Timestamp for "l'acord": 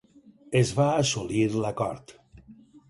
1.67-2.19